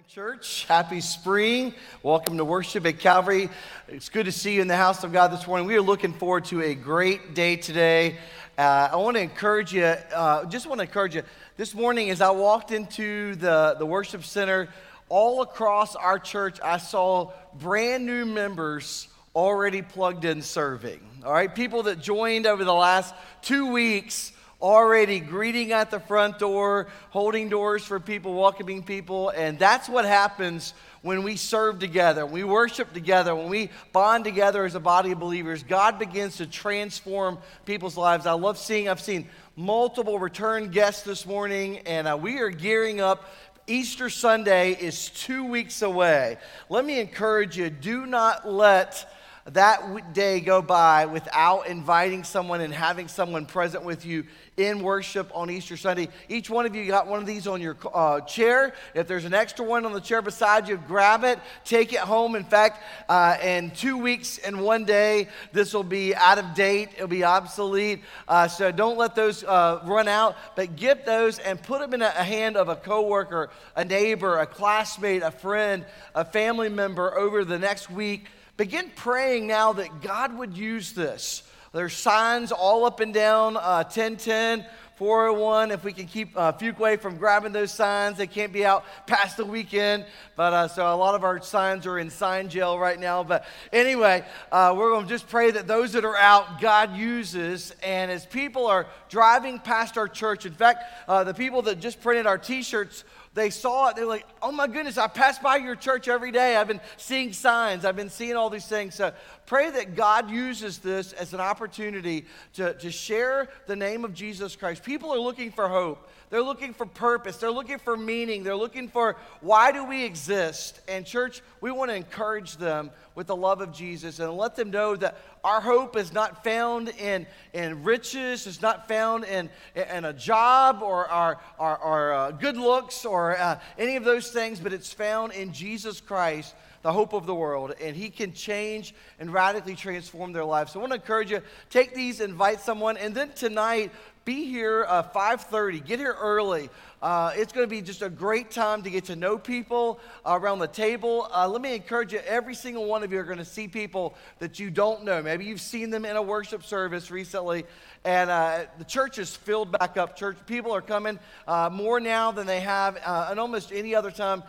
[0.00, 0.64] morning, church.
[0.64, 1.74] Happy spring.
[2.02, 3.50] Welcome to worship at Calvary.
[3.86, 5.66] It's good to see you in the house of God this morning.
[5.66, 8.16] We are looking forward to a great day today.
[8.56, 11.22] Uh, I want to encourage you, uh, just want to encourage you.
[11.58, 14.70] This morning, as I walked into the, the worship center,
[15.10, 21.00] all across our church, I saw brand new members already plugged in serving.
[21.26, 26.38] All right, people that joined over the last two weeks already greeting at the front
[26.38, 29.30] door, holding doors for people, welcoming people.
[29.30, 34.66] And that's what happens when we serve together, we worship together, when we bond together
[34.66, 35.62] as a body of believers.
[35.62, 38.26] God begins to transform people's lives.
[38.26, 43.00] I love seeing, I've seen multiple return guests this morning, and uh, we are gearing
[43.00, 43.24] up.
[43.66, 46.36] Easter Sunday is two weeks away.
[46.68, 49.10] Let me encourage you do not let
[49.54, 54.24] that day go by without inviting someone and having someone present with you
[54.56, 56.08] in worship on Easter Sunday.
[56.28, 58.74] Each one of you got one of these on your uh, chair.
[58.94, 62.34] If there's an extra one on the chair beside you, grab it, take it home.
[62.34, 66.90] In fact, uh, in two weeks and one day, this will be out of date,
[66.94, 68.02] it'll be obsolete.
[68.28, 72.02] Uh, so don't let those uh, run out, but get those and put them in
[72.02, 77.44] a, hand of a coworker, a neighbor, a classmate, a friend, a family member over
[77.44, 78.26] the next week
[78.60, 81.42] Begin praying now that God would use this.
[81.72, 84.66] There's signs all up and down uh, 1010,
[84.96, 85.70] 401.
[85.70, 89.38] If we can keep uh, Fuquay from grabbing those signs, they can't be out past
[89.38, 90.04] the weekend.
[90.36, 93.24] But uh, so a lot of our signs are in sign jail right now.
[93.24, 97.74] But anyway, uh, we're going to just pray that those that are out, God uses.
[97.82, 102.02] And as people are driving past our church, in fact, uh, the people that just
[102.02, 103.96] printed our t shirts they saw it.
[103.96, 106.56] They're like, oh my goodness, I pass by your church every day.
[106.56, 108.96] I've been seeing signs, I've been seeing all these things.
[108.96, 109.12] So
[109.46, 114.56] pray that God uses this as an opportunity to, to share the name of Jesus
[114.56, 114.82] Christ.
[114.82, 116.09] People are looking for hope.
[116.30, 117.36] They're looking for purpose.
[117.36, 118.44] They're looking for meaning.
[118.44, 120.80] They're looking for why do we exist?
[120.86, 124.70] And, church, we want to encourage them with the love of Jesus and let them
[124.70, 130.04] know that our hope is not found in, in riches, it's not found in, in
[130.04, 134.60] a job or our, our, our uh, good looks or uh, any of those things,
[134.60, 138.94] but it's found in Jesus Christ the hope of the world, and He can change
[139.18, 140.72] and radically transform their lives.
[140.72, 143.92] So I want to encourage you, take these, invite someone, and then tonight,
[144.24, 146.68] be here uh, 5.30 get here early.
[147.02, 150.58] Uh, it's going to be just a great time to get to know people around
[150.58, 151.26] the table.
[151.32, 154.14] Uh, let me encourage you every single one of you are going to see people
[154.38, 155.22] that you don't know.
[155.22, 157.64] Maybe you've seen them in a worship service recently
[158.04, 160.16] and uh, the church is filled back up.
[160.16, 164.42] Church people are coming uh, more now than they have uh, almost any other time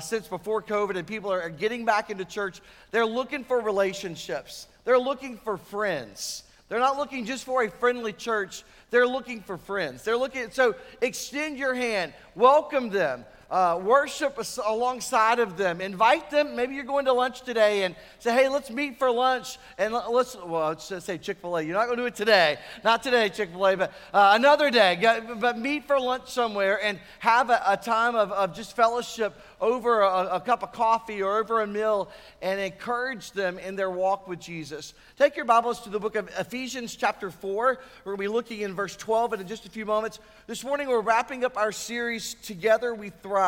[0.00, 2.60] since before covid and people are getting back into church.
[2.90, 4.66] They're looking for relationships.
[4.84, 8.64] They're looking for friends they're not looking just for a friendly church.
[8.88, 10.04] They're looking for friends.
[10.04, 16.56] They're looking, so extend your hand, welcome them, uh, worship alongside of them, invite them.
[16.56, 20.34] Maybe you're going to lunch today and say, hey, let's meet for lunch and let's,
[20.34, 21.62] well, let's say Chick fil A.
[21.62, 22.56] You're not going to do it today.
[22.82, 24.98] Not today, Chick fil A, but uh, another day.
[25.38, 30.00] But meet for lunch somewhere and have a, a time of, of just fellowship over
[30.00, 32.10] a, a, cup of coffee or over a meal
[32.40, 34.92] and encourage them in their walk with Jesus.
[35.18, 37.78] Take your Bibles to the book of Ephesians, chapter 4.
[38.04, 40.18] We're going to be looking in verse 12 in just a few moments.
[40.48, 43.41] This morning, we're wrapping up our series, Together We Thrive,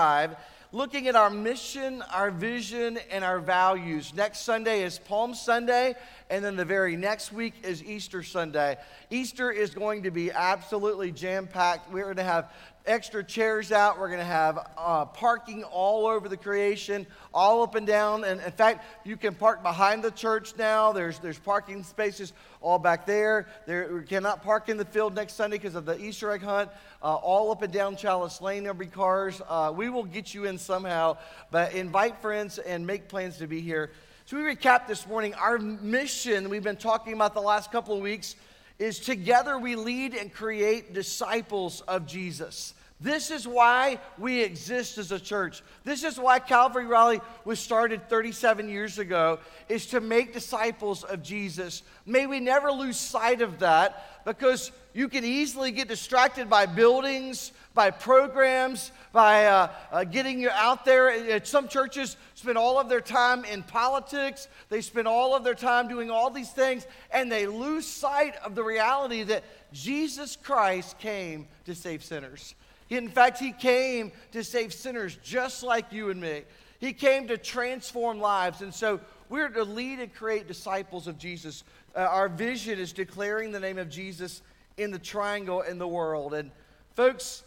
[0.72, 4.12] looking at our mission, our vision, and our values.
[4.12, 5.94] Next Sunday is Palm Sunday,
[6.31, 8.77] and then the very next week is Easter Sunday.
[9.09, 11.93] Easter is going to be absolutely jam packed.
[11.93, 12.50] We're going to have
[12.86, 13.98] extra chairs out.
[13.98, 18.24] We're going to have uh, parking all over the creation, all up and down.
[18.24, 20.92] And in fact, you can park behind the church now.
[20.92, 23.46] There's, there's parking spaces all back there.
[23.66, 23.94] there.
[23.94, 26.70] We cannot park in the field next Sunday because of the Easter egg hunt.
[27.02, 29.40] Uh, all up and down Chalice Lane, there'll be cars.
[29.48, 31.16] Uh, we will get you in somehow,
[31.50, 33.90] but invite friends and make plans to be here.
[34.26, 35.34] So we recap this morning.
[35.34, 38.36] Our mission, we've been talking about the last couple of weeks,
[38.84, 42.74] is together we lead and create disciples of Jesus.
[43.00, 45.62] This is why we exist as a church.
[45.84, 49.38] This is why Calvary Raleigh was started 37 years ago
[49.70, 51.82] is to make disciples of Jesus.
[52.04, 57.52] May we never lose sight of that because you can easily get distracted by buildings,
[57.75, 61.44] by programs, by uh, uh, getting you out there.
[61.44, 65.88] Some churches spend all of their time in politics, they spend all of their time
[65.88, 71.47] doing all these things, and they lose sight of the reality that Jesus Christ came
[71.67, 72.55] to save sinners.
[72.91, 76.43] In fact, he came to save sinners just like you and me.
[76.79, 78.61] He came to transform lives.
[78.61, 81.65] And so we're to lead and create disciples of Jesus.
[81.97, 84.43] Uh, our vision is declaring the name of Jesus
[84.76, 86.35] in the triangle in the world.
[86.35, 86.50] And
[86.94, 87.43] folks,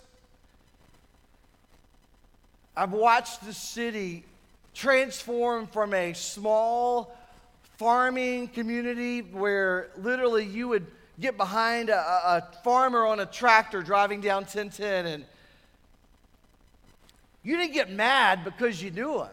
[2.77, 4.23] I've watched the city
[4.75, 7.17] transform from a small
[7.79, 10.85] farming community where literally you would
[11.19, 15.25] get behind a, a farmer on a tractor driving down 1010 and
[17.41, 19.29] you didn't get mad because you knew him.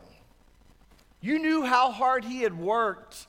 [1.20, 3.26] You knew how hard he had worked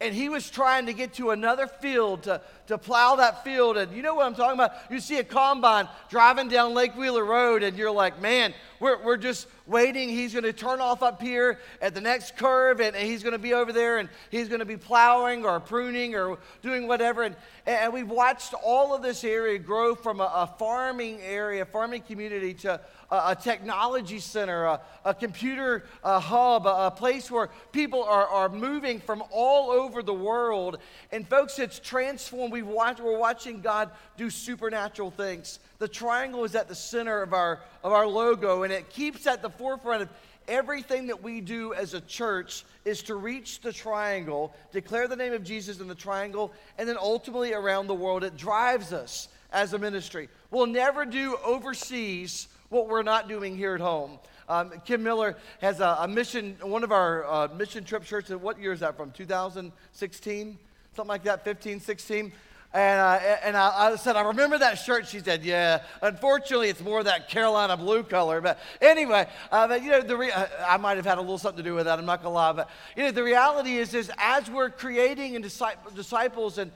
[0.00, 3.76] and he was trying to get to another field to, to plow that field.
[3.76, 4.72] And you know what I'm talking about?
[4.90, 9.16] You see a combine driving down Lake Wheeler Road, and you're like, man, we're, we're
[9.16, 10.08] just waiting.
[10.08, 13.32] He's going to turn off up here at the next curve, and, and he's going
[13.32, 17.22] to be over there, and he's going to be plowing or pruning or doing whatever.
[17.22, 17.36] And,
[17.66, 22.54] and we've watched all of this area grow from a, a farming area, farming community,
[22.54, 22.80] to
[23.10, 28.48] a, a technology center, a, a computer a hub, a, place where people are, are
[28.48, 30.78] moving from all over the world.
[31.12, 32.52] And folks, it's transformed.
[32.52, 35.58] we watch, we're watching God do supernatural things.
[35.78, 39.42] The triangle is at the center of our, of our logo, and it keeps at
[39.42, 40.08] the forefront of
[40.48, 45.32] everything that we do as a church is to reach the triangle, declare the name
[45.32, 48.24] of Jesus in the triangle, and then ultimately around the world.
[48.24, 50.28] It drives us as a ministry.
[50.50, 54.18] We'll never do overseas what we're not doing here at home.
[54.48, 58.30] Um, Kim Miller has a, a, mission, one of our uh, mission trip shirts.
[58.30, 59.10] What year is that from?
[59.12, 60.58] 2016?
[60.96, 62.32] Something like that, 15, 16?
[62.74, 65.08] And, uh, and I, I, said, I remember that shirt.
[65.08, 65.82] She said, Yeah.
[66.02, 68.42] Unfortunately, it's more that Carolina blue color.
[68.42, 71.64] But anyway, uh, but you know, the re- I might have had a little something
[71.64, 71.98] to do with that.
[71.98, 72.52] I'm not gonna lie.
[72.52, 76.70] But you know, the reality is, is as we're creating and disciples and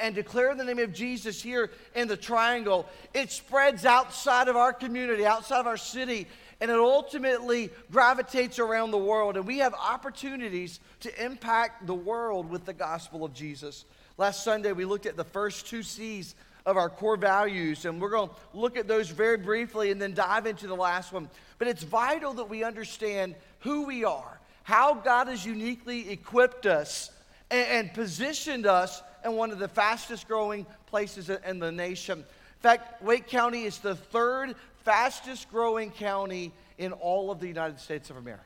[0.00, 4.72] and declaring the name of Jesus here in the triangle, it spreads outside of our
[4.72, 6.26] community, outside of our city,
[6.64, 9.36] and it ultimately gravitates around the world.
[9.36, 13.84] And we have opportunities to impact the world with the gospel of Jesus.
[14.16, 16.34] Last Sunday, we looked at the first two C's
[16.64, 20.14] of our core values, and we're going to look at those very briefly and then
[20.14, 21.28] dive into the last one.
[21.58, 27.10] But it's vital that we understand who we are, how God has uniquely equipped us
[27.50, 32.20] and, and positioned us in one of the fastest growing places in the nation.
[32.20, 32.24] In
[32.60, 38.10] fact, Wake County is the third fastest growing county in all of the United States
[38.10, 38.44] of America.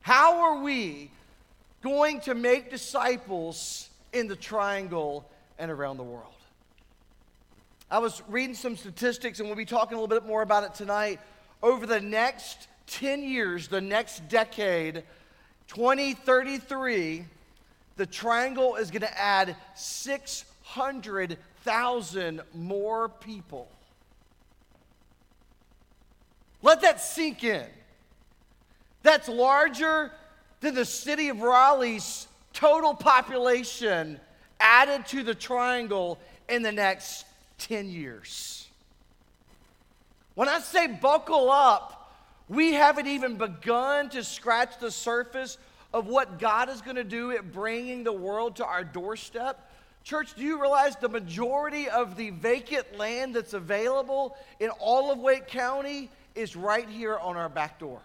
[0.00, 1.10] How are we
[1.82, 5.28] going to make disciples in the triangle
[5.58, 6.30] and around the world.
[7.90, 10.72] I was reading some statistics, and we'll be talking a little bit more about it
[10.74, 11.20] tonight.
[11.62, 15.04] Over the next 10 years, the next decade,
[15.68, 17.24] 2033,
[17.96, 23.68] the triangle is going to add 600,000 more people.
[26.64, 27.66] Let that sink in.
[29.02, 30.10] That's larger
[30.60, 34.18] than the city of Raleigh's total population
[34.58, 36.18] added to the triangle
[36.48, 37.26] in the next
[37.58, 38.66] 10 years.
[40.36, 42.14] When I say buckle up,
[42.48, 45.58] we haven't even begun to scratch the surface
[45.92, 49.70] of what God is going to do at bringing the world to our doorstep.
[50.02, 55.18] Church, do you realize the majority of the vacant land that's available in all of
[55.18, 58.00] Wake County is right here on our back door?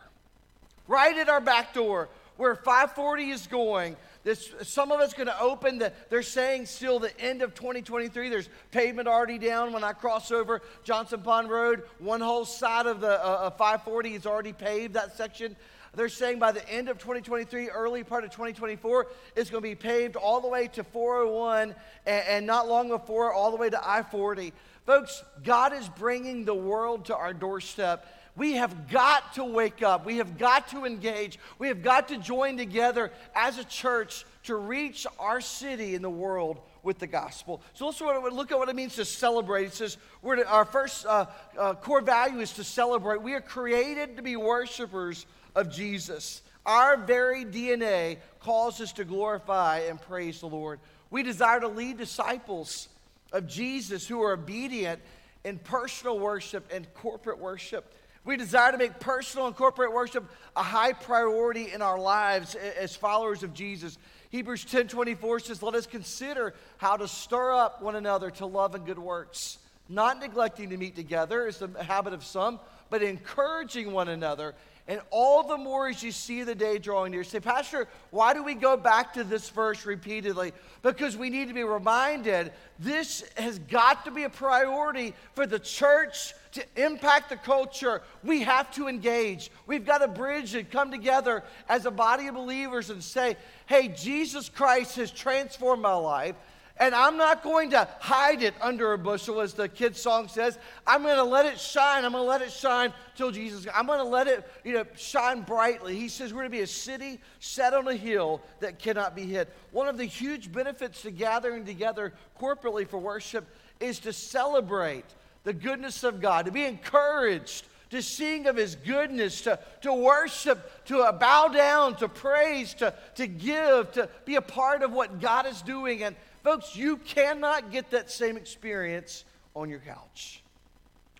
[0.87, 2.09] Right at our back door
[2.39, 3.97] where 540 is going.
[4.23, 5.77] This, some of it's going to open.
[5.77, 8.29] The, they're saying still the end of 2023.
[8.29, 11.83] There's pavement already down when I cross over Johnson Pond Road.
[11.99, 15.57] One whole side of the uh, 540 is already paved, that section.
[15.95, 19.75] They're saying by the end of 2023, early part of 2024, it's going to be
[19.75, 21.75] paved all the way to 401
[22.05, 24.53] and, and not long before all the way to I 40.
[24.85, 28.05] Folks, God is bringing the world to our doorstep
[28.39, 30.05] we have got to wake up.
[30.05, 31.37] We have got to engage.
[31.59, 36.09] We have got to join together as a church to reach our city in the
[36.09, 37.61] world with the gospel.
[37.73, 39.65] So let's look at what it means to celebrate.
[39.65, 41.25] It says we're our first uh,
[41.57, 43.21] uh, core value is to celebrate.
[43.21, 46.41] We are created to be worshipers of Jesus.
[46.65, 50.79] Our very DNA calls us to glorify and praise the Lord.
[51.11, 52.87] We desire to lead disciples
[53.33, 55.01] of Jesus who are obedient
[55.43, 57.93] in personal worship and corporate worship.
[58.29, 60.23] We desire to make personal and corporate worship
[60.55, 63.97] a high priority in our lives as followers of Jesus.
[64.29, 68.75] Hebrews 10 24 says, Let us consider how to stir up one another to love
[68.75, 69.57] and good works,
[69.89, 74.55] not neglecting to meet together, as the habit of some, but encouraging one another.
[74.87, 77.23] And all the more as you see the day drawing near.
[77.23, 80.51] Say, Pastor, why do we go back to this verse repeatedly?
[80.81, 85.59] Because we need to be reminded this has got to be a priority for the
[85.59, 89.51] church to impact the culture, we have to engage.
[89.67, 93.89] We've got to bridge and come together as a body of believers and say, hey,
[93.89, 96.35] Jesus Christ has transformed my life.
[96.79, 100.57] And I'm not going to hide it under a bushel, as the kid's song says.
[100.87, 102.05] I'm going to let it shine.
[102.05, 103.67] I'm going to let it shine till Jesus.
[103.75, 105.97] I'm going to let it, you know, shine brightly.
[105.97, 109.23] He says we're going to be a city set on a hill that cannot be
[109.23, 109.49] hid.
[109.71, 113.45] One of the huge benefits to gathering together corporately for worship
[113.81, 115.05] is to celebrate
[115.43, 120.85] the goodness of God, to be encouraged, to sing of His goodness, to, to worship,
[120.85, 125.45] to bow down, to praise, to, to give, to be a part of what God
[125.45, 126.03] is doing.
[126.03, 130.41] And folks, you cannot get that same experience on your couch.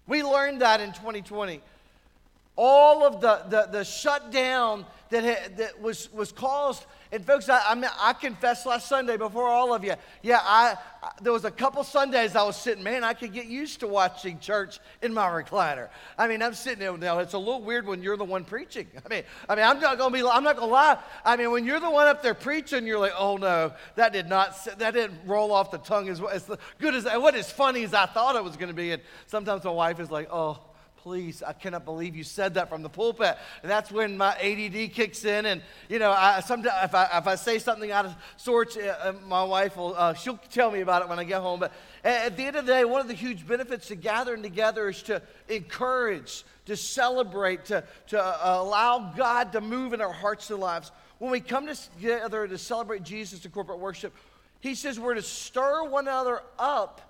[0.08, 1.62] We learned that in 2020.
[2.56, 7.60] All of the, the, the shutdown that, ha- that was, was caused and folks, I,
[7.68, 9.96] I, mean, I confessed last Sunday before all of you.
[10.22, 13.48] Yeah, I, I, there was a couple Sundays I was sitting, man, I could get
[13.48, 15.90] used to watching church in my recliner.
[16.20, 17.18] I mean, I'm sitting there now.
[17.18, 18.88] It's a little weird when you're the one preaching.
[19.06, 21.00] I mean, I mean, I'm not gonna be, I'm not gonna lie.
[21.26, 24.30] I mean, when you're the one up there preaching, you're like, oh no, that did
[24.30, 26.48] not, that didn't roll off the tongue as, as
[26.78, 28.92] good as, what as funny as I thought it was gonna be.
[28.92, 30.60] And sometimes my wife is like, oh
[31.04, 33.38] please, I cannot believe you said that from the pulpit.
[33.62, 35.46] And that's when my ADD kicks in.
[35.46, 38.96] And, you know, I, sometimes if I, if I say something out of sorts, uh,
[39.02, 41.62] uh, my wife will, uh, she'll tell me about it when I get home.
[41.62, 41.72] But
[42.04, 45.02] at the end of the day, one of the huge benefits to gathering together is
[45.04, 50.60] to encourage, to celebrate, to, to uh, allow God to move in our hearts and
[50.60, 50.92] lives.
[51.20, 54.14] When we come together to celebrate Jesus in corporate worship,
[54.60, 57.02] he says we're to stir one another up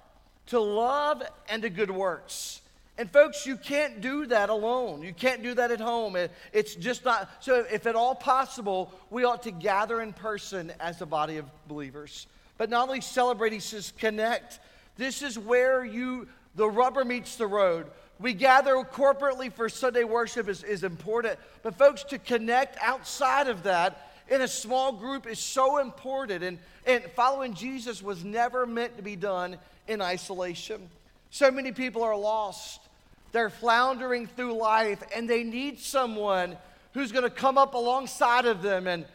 [0.48, 2.62] to love and to good works.
[3.00, 5.01] And folks, you can't do that alone.
[5.01, 6.18] You can't do that at home.
[6.18, 7.29] It, it's just not.
[7.39, 11.46] So, if at all possible, we ought to gather in person as a body of
[11.70, 12.27] believers.
[12.58, 14.60] But not only celebrate, he says connect.
[14.98, 17.88] This is where you the rubber meets the road.
[18.20, 21.39] We gather corporately for Sunday worship is, is important.
[21.63, 26.44] But folks, to connect outside of that in a small group is so important.
[26.44, 29.56] And, and following Jesus was never meant to be done
[29.88, 30.89] in isolation.
[31.29, 32.82] So many people are lost.
[33.31, 36.57] They're floundering through life and they need someone
[36.93, 39.05] who's going to come up alongside of them and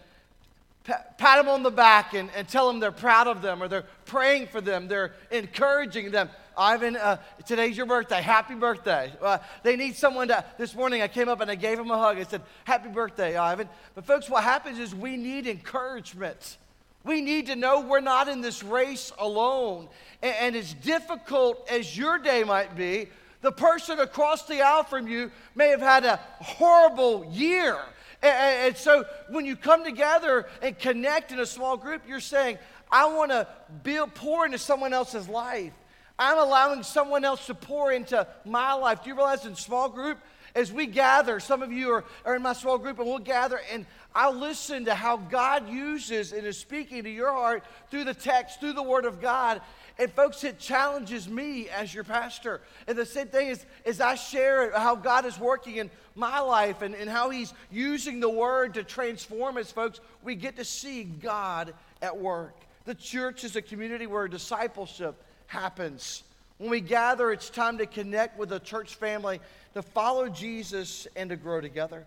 [0.85, 3.87] pat, them on the back and, and tell them they're proud of them or they're
[4.07, 6.29] praying for them, they're encouraging them.
[6.57, 7.17] Ivan, uh,
[7.47, 8.23] today's your birthday.
[8.23, 9.13] Happy birthday.
[9.21, 10.45] Uh, they need someone to.
[10.57, 12.17] This morning I came up and I gave him a hug.
[12.17, 13.69] I said, Happy birthday, Ivan.
[13.97, 16.59] But, folks, what happens is we need encouragement.
[17.03, 19.89] We need to know we're not in this race alone.
[20.23, 23.09] And, and as difficult as your day might be,
[23.45, 27.79] the person across the aisle from you may have had a horrible year.
[28.23, 32.57] And, and so when you come together and connect in a small group, you're saying,
[32.91, 33.47] I want to
[33.83, 35.75] build, pour into someone else's life.
[36.19, 39.03] I'm allowing someone else to pour into my life.
[39.03, 40.19] Do you realize in small group,
[40.55, 43.61] as we gather, some of you are, are in my small group, and we'll gather,
[43.71, 43.85] and
[44.15, 48.61] I'll listen to how God uses and is speaking to your heart through the text,
[48.61, 49.61] through the Word of God.
[49.99, 52.61] And folks, it challenges me as your pastor.
[52.89, 56.83] And the same thing is, as I share how God is working in my life
[56.83, 61.05] and, and how He's using the word to transform us, folks, we get to see
[61.05, 62.57] God at work.
[62.87, 65.15] The church is a community where discipleship
[65.47, 66.25] happens.
[66.59, 69.41] When we gather, it's time to connect with the church family,
[69.75, 72.05] to follow Jesus, and to grow together.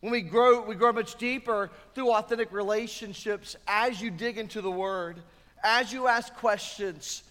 [0.00, 4.70] When we grow, we grow much deeper through authentic relationships as you dig into the
[4.70, 5.22] Word
[5.62, 7.22] as you ask questions,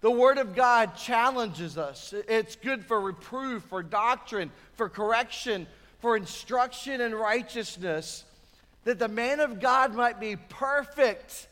[0.00, 2.14] the Word of God challenges us.
[2.28, 5.66] It's good for reproof, for doctrine, for correction,
[6.00, 8.24] for instruction in righteousness,
[8.84, 11.48] that the man of God might be perfect,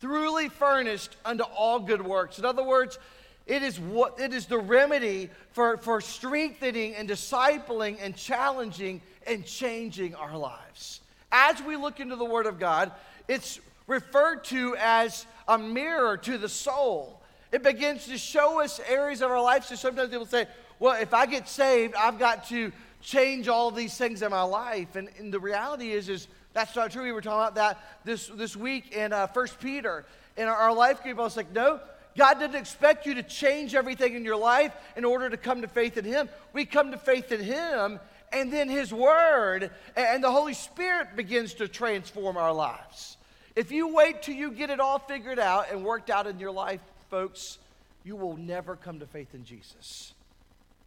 [0.00, 2.38] truly furnished unto all good works.
[2.38, 2.98] In other words,
[3.46, 9.44] it is, what, it is the remedy for, for strengthening and discipling and challenging and
[9.46, 11.00] changing our lives.
[11.30, 12.92] As we look into the Word of God,
[13.28, 17.20] it's referred to as a mirror to the soul.
[17.52, 19.64] It begins to show us areas of our life.
[19.64, 20.46] So sometimes people say,
[20.78, 24.96] well, if I get saved, I've got to change all these things in my life.
[24.96, 27.04] And, and the reality is, is that's not true.
[27.04, 30.04] We were talking about that this, this week in uh, 1 Peter.
[30.36, 31.80] In our, our life group, I was like, no,
[32.16, 35.68] God didn't expect you to change everything in your life in order to come to
[35.68, 36.28] faith in Him.
[36.52, 37.98] We come to faith in Him,
[38.32, 43.16] and then His Word and the Holy Spirit begins to transform our lives.
[43.56, 46.50] If you wait till you get it all figured out and worked out in your
[46.50, 46.80] life,
[47.10, 47.58] folks,
[48.02, 50.12] you will never come to faith in Jesus.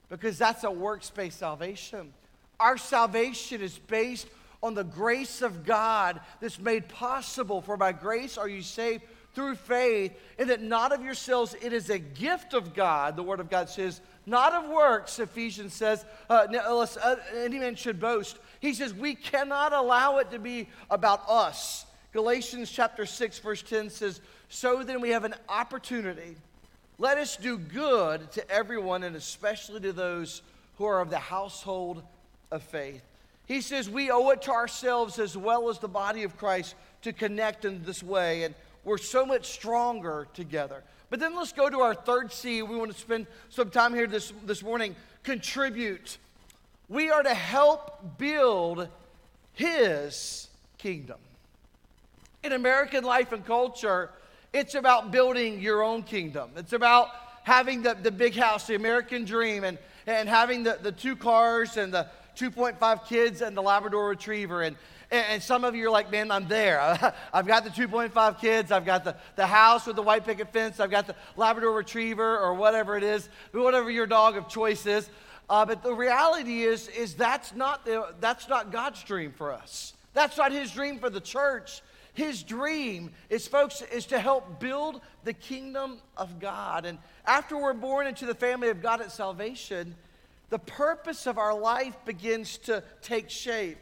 [0.09, 2.13] Because that's a works-based salvation.
[2.59, 4.27] Our salvation is based
[4.62, 7.62] on the grace of God that's made possible.
[7.62, 11.91] For by grace are you saved through faith, and that not of yourselves, it is
[11.91, 16.47] a gift of God, the Word of God says, not of works, Ephesians says, uh,
[16.50, 18.39] unless uh, any man should boast.
[18.59, 21.86] He says, we cannot allow it to be about us.
[22.13, 26.35] Galatians chapter 6, verse 10 says, So then we have an opportunity.
[26.97, 30.41] Let us do good to everyone, and especially to those
[30.77, 32.01] who are of the household
[32.51, 33.01] of faith.
[33.45, 37.13] He says we owe it to ourselves as well as the body of Christ to
[37.13, 40.83] connect in this way, and we're so much stronger together.
[41.09, 42.61] But then let's go to our third C.
[42.61, 44.95] We want to spend some time here this, this morning.
[45.23, 46.17] Contribute.
[46.89, 48.87] We are to help build
[49.53, 51.17] His kingdom.
[52.44, 54.12] In American life and culture,
[54.53, 56.51] it's about building your own kingdom.
[56.56, 57.10] It's about
[57.44, 61.77] having the, the big house, the American dream, and, and having the, the two cars
[61.77, 64.62] and the 2.5 kids and the Labrador Retriever.
[64.62, 64.75] And,
[65.12, 66.79] and some of you are like, man, I'm there.
[67.34, 68.72] I've got the 2.5 kids.
[68.72, 70.79] I've got the, the house with the white picket fence.
[70.79, 75.10] I've got the Labrador Retriever or whatever it is, whatever your dog of choice is.
[75.50, 79.94] Uh, but the reality is, is that's not, the, that's not God's dream for us.
[80.13, 81.82] That's not his dream for the church.
[82.17, 86.88] His dream is, folks, is to help build the kingdom of God.
[86.88, 86.97] And
[87.27, 89.93] after we're born into the family of God at salvation,
[90.50, 93.77] the purpose of our life begins to take shape.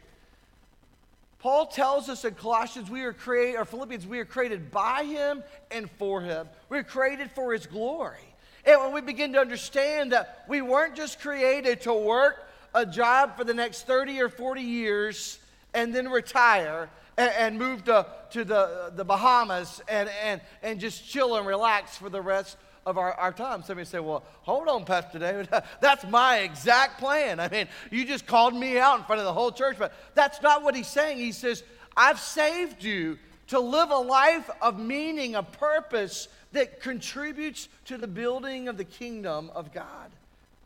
[1.38, 5.42] Paul tells us in Colossians, we are created, or Philippians, we are created by him
[5.70, 6.46] and for him.
[6.68, 8.34] We're created for his glory.
[8.66, 13.38] And when we begin to understand that we weren't just created to work a job
[13.38, 15.38] for the next 30 or 40 years
[15.72, 21.08] and then retire, and, and move to, to the, the Bahamas and, and, and just
[21.08, 23.62] chill and relax for the rest of our, our time.
[23.62, 25.48] Somebody say, Well, hold on, Pastor David.
[25.80, 27.40] That's my exact plan.
[27.40, 30.40] I mean, you just called me out in front of the whole church, but that's
[30.40, 31.18] not what he's saying.
[31.18, 31.64] He says,
[31.96, 33.18] I've saved you
[33.48, 38.84] to live a life of meaning, a purpose that contributes to the building of the
[38.84, 40.10] kingdom of God.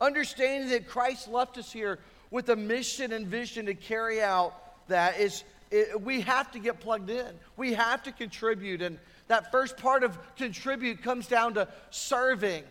[0.00, 1.98] Understanding that Christ left us here
[2.30, 4.54] with a mission and vision to carry out
[4.88, 7.28] that is it, we have to get plugged in.
[7.56, 8.82] We have to contribute.
[8.82, 8.98] And
[9.28, 12.64] that first part of contribute comes down to serving.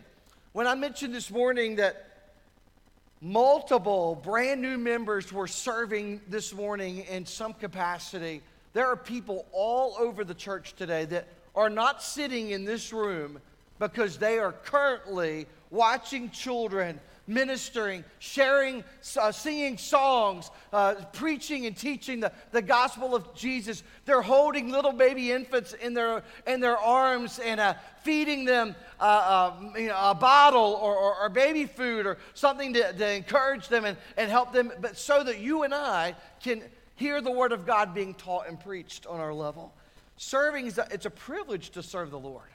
[0.52, 2.06] When I mentioned this morning that
[3.20, 8.42] multiple brand new members were serving this morning in some capacity,
[8.72, 13.40] there are people all over the church today that are not sitting in this room
[13.78, 18.82] because they are currently watching children ministering, sharing,
[19.18, 23.82] uh, singing songs, uh, preaching and teaching the, the gospel of Jesus.
[24.04, 29.02] They're holding little baby infants in their, in their arms and uh, feeding them uh,
[29.02, 33.68] uh, you know, a bottle or, or, or, baby food or something to, to encourage
[33.68, 36.62] them and, and help them, but so that you and I can
[36.96, 39.72] hear the word of God being taught and preached on our level.
[40.16, 42.49] Serving is a, it's a privilege to serve the Lord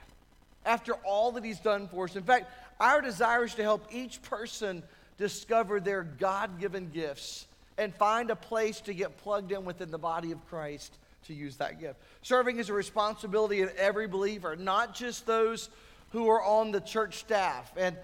[0.65, 2.15] after all that He's done for us.
[2.15, 4.84] In fact, our desire is to help each person
[5.17, 7.47] discover their God given gifts
[7.78, 10.93] and find a place to get plugged in within the body of Christ
[11.28, 11.99] to use that gift.
[12.21, 15.69] Serving is a responsibility of every believer, not just those
[16.12, 17.71] who are on the church staff.
[17.78, 17.95] And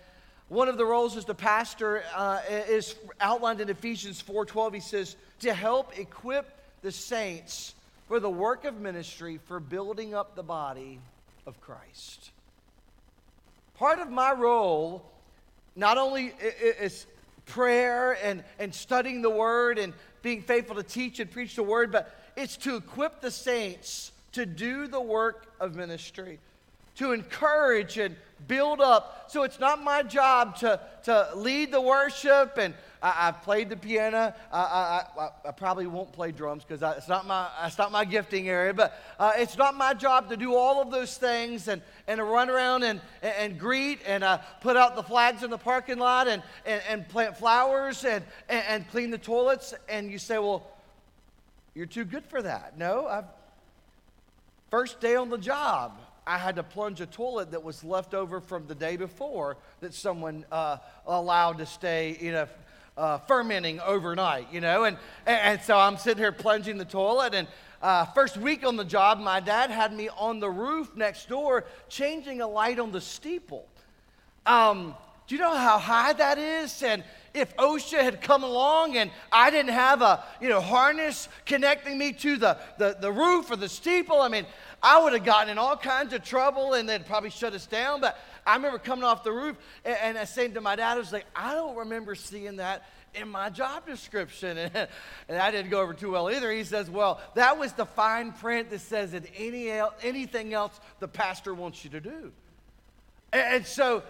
[0.49, 4.73] one of the roles as the pastor uh, is outlined in Ephesians 4:12.
[4.73, 6.49] He says, "To help equip
[6.81, 7.73] the saints
[8.07, 10.99] for the work of ministry for building up the body
[11.45, 12.31] of Christ."
[13.81, 15.03] Part of my role
[15.75, 16.35] not only
[16.79, 17.07] is
[17.47, 21.91] prayer and, and studying the word and being faithful to teach and preach the word,
[21.91, 26.37] but it's to equip the saints to do the work of ministry,
[26.97, 28.15] to encourage and
[28.47, 29.31] build up.
[29.31, 33.75] So it's not my job to, to lead the worship and I, have played the
[33.75, 34.33] piano.
[34.51, 38.47] I, I, I, probably won't play drums because it's not my it's not my gifting
[38.47, 38.73] area.
[38.73, 42.23] But uh, it's not my job to do all of those things and, and to
[42.23, 45.97] run around and, and, and greet and uh, put out the flags in the parking
[45.97, 49.73] lot and, and, and plant flowers and, and, and clean the toilets.
[49.89, 50.67] And you say, well,
[51.73, 52.77] you're too good for that.
[52.77, 53.25] No, I've,
[54.69, 55.99] first day on the job.
[56.25, 59.93] I had to plunge a toilet that was left over from the day before that
[59.93, 62.47] someone uh, allowed to stay, you know,
[62.97, 64.83] uh, fermenting overnight, you know.
[64.83, 67.33] And, and so I'm sitting here plunging the toilet.
[67.33, 67.47] And
[67.81, 71.65] uh, first week on the job, my dad had me on the roof next door
[71.89, 73.67] changing a light on the steeple.
[74.45, 74.95] Um,
[75.27, 76.83] do you know how high that is?
[76.83, 81.97] And if OSHA had come along and I didn't have a you know harness connecting
[81.97, 84.45] me to the, the, the roof or the steeple, I mean,
[84.83, 88.01] I would have gotten in all kinds of trouble and they'd probably shut us down.
[88.01, 90.99] But I remember coming off the roof and, and I saying to my dad, I
[90.99, 94.57] was like, I don't remember seeing that in my job description.
[94.73, 94.87] And,
[95.27, 96.51] and I didn't go over too well either.
[96.51, 99.69] He says, Well, that was the fine print that says that any,
[100.03, 102.31] anything else the pastor wants you to do.
[103.33, 104.03] And, and so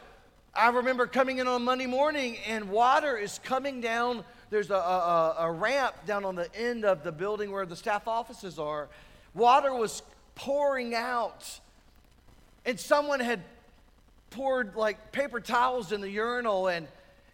[0.54, 4.24] I remember coming in on Monday morning and water is coming down.
[4.50, 8.08] There's a, a, a ramp down on the end of the building where the staff
[8.08, 8.90] offices are
[9.34, 10.04] water was
[10.36, 11.60] pouring out,
[12.66, 13.42] and someone had
[14.32, 16.88] poured like paper towels in the urinal and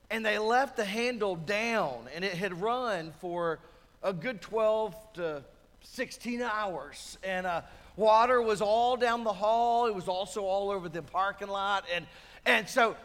[0.10, 3.60] and they left the handle down and it had run for
[4.04, 5.44] a good 12 to
[5.82, 7.18] 16 hours.
[7.24, 7.62] And uh,
[7.96, 9.88] water was all down the hall.
[9.88, 11.86] It was also all over the parking lot.
[11.94, 12.06] And
[12.48, 12.96] and so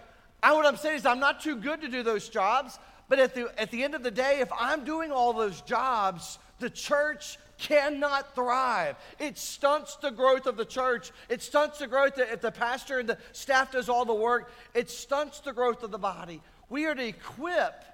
[0.42, 2.78] I, what i'm saying is i'm not too good to do those jobs
[3.08, 6.38] but at the, at the end of the day if i'm doing all those jobs
[6.60, 8.96] the church cannot thrive.
[9.20, 11.12] It stunts the growth of the church.
[11.28, 14.52] It stunts the growth if the pastor and the staff does all the work.
[14.74, 16.42] It stunts the growth of the body.
[16.68, 17.84] We are to equip.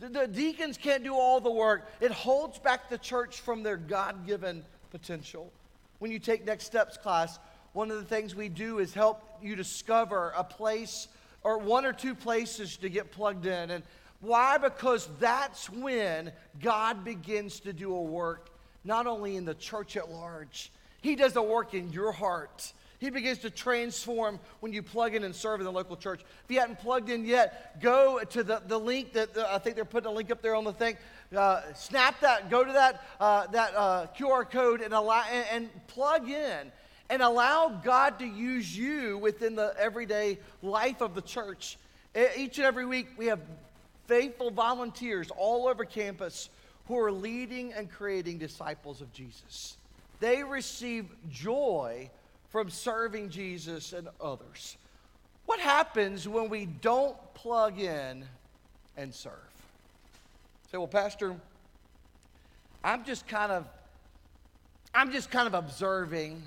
[0.00, 1.90] The deacons can't do all the work.
[2.00, 5.52] It holds back the church from their God given potential.
[5.98, 7.38] When you take Next Steps class,
[7.74, 11.08] one of the things we do is help you discover a place
[11.42, 13.70] or one or two places to get plugged in.
[13.70, 13.84] And
[14.20, 14.56] why?
[14.56, 18.50] Because that's when God begins to do a work
[18.84, 22.72] not only in the church at large, He does a work in your heart.
[22.98, 26.20] He begins to transform when you plug in and serve in the local church.
[26.44, 29.76] If you haven't plugged in yet, go to the, the link that uh, I think
[29.76, 30.96] they're putting a link up there on the thing.
[31.36, 35.86] Uh, snap that, go to that, uh, that uh, QR code and, allow, and, and
[35.86, 36.72] plug in
[37.10, 41.78] and allow God to use you within the everyday life of the church.
[42.36, 43.40] Each and every week, we have
[44.06, 46.50] faithful volunteers all over campus
[46.88, 49.76] who are leading and creating disciples of Jesus.
[50.20, 52.10] They receive joy
[52.48, 54.76] from serving Jesus and others.
[55.44, 58.24] What happens when we don't plug in
[58.96, 59.32] and serve?
[60.72, 61.36] Say, well, Pastor,
[62.82, 63.66] I'm just kind of,
[64.94, 66.42] I'm just kind of observing.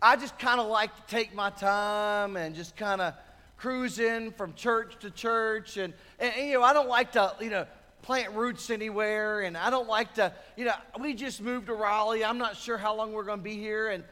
[0.00, 3.14] I just kind of like to take my time and just kind of
[3.56, 5.78] cruise in from church to church.
[5.78, 7.66] And, and, and, you know, I don't like to, you know,
[8.02, 9.40] plant roots anywhere.
[9.40, 12.24] And I don't like to, you know, we just moved to Raleigh.
[12.24, 13.88] I'm not sure how long we're going to be here.
[13.88, 14.04] And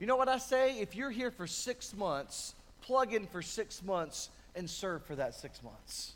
[0.00, 0.80] you know what I say?
[0.80, 5.34] If you're here for six months, plug in for six months and serve for that
[5.34, 6.14] six months.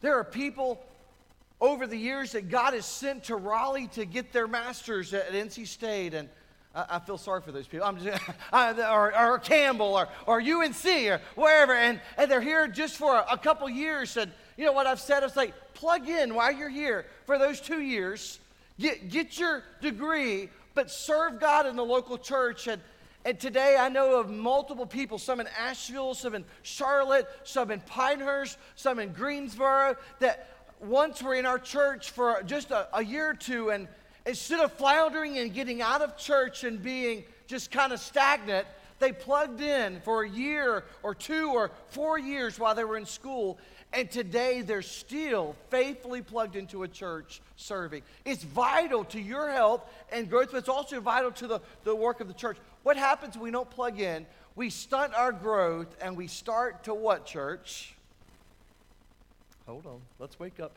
[0.00, 0.84] There are people
[1.60, 5.66] over the years that God has sent to Raleigh to get their masters at, NC
[5.66, 6.28] State, and
[6.74, 7.86] I, I, feel sorry for those people.
[7.86, 8.20] I'm just,
[8.52, 13.38] or, or, Campbell, or, or UNC, or wherever, and, and they're here just for a
[13.38, 15.22] couple years, and you know what I've said?
[15.22, 18.38] It's like, plug in while you're here for those two years,
[18.78, 22.66] get, get your degree, but serve God in the local church.
[22.68, 22.80] And,
[23.24, 27.80] and today I know of multiple people, some in Asheville, some in Charlotte, some in
[27.80, 30.48] Pinehurst, some in Greensboro, that
[30.80, 33.70] once were in our church for just a, a year or two.
[33.70, 33.88] And
[34.26, 38.66] instead of floundering and getting out of church and being just kind of stagnant,
[38.98, 43.06] they plugged in for a year or two or four years while they were in
[43.06, 43.58] school
[43.94, 48.02] and today they're still faithfully plugged into a church serving.
[48.24, 52.20] It's vital to your health and growth, but it's also vital to the, the work
[52.20, 52.58] of the church.
[52.82, 54.26] What happens when we don't plug in?
[54.56, 57.94] We stunt our growth and we start to what, church?
[59.66, 60.72] Hold on, let's wake up.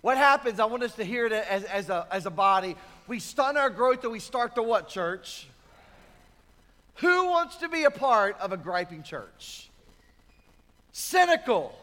[0.00, 0.58] What happens?
[0.58, 2.76] I want us to hear it as, as, a, as a body.
[3.06, 5.46] We stunt our growth and we start to what, church?
[6.96, 9.68] Who wants to be a part of a griping church?
[10.90, 11.78] Cynical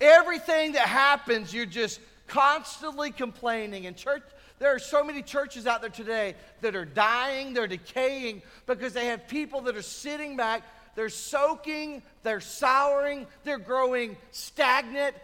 [0.00, 3.86] Everything that happens, you're just constantly complaining.
[3.86, 4.22] And church,
[4.58, 9.06] there are so many churches out there today that are dying, they're decaying because they
[9.06, 10.62] have people that are sitting back,
[10.94, 15.14] they're soaking, they're souring, they're growing stagnant,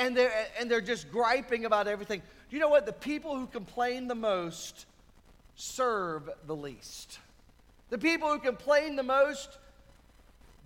[0.00, 2.22] and they're, and they're just griping about everything.
[2.50, 2.86] You know what?
[2.86, 4.86] The people who complain the most
[5.54, 7.18] serve the least.
[7.90, 9.58] The people who complain the most,